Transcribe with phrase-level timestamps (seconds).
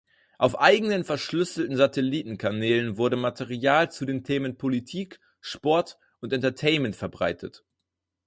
[0.39, 7.63] Auf eigenen verschlüsselten Satelliten-Kanälen wurde Material zu den Themen Politik, Sport und Entertainment verbreitet.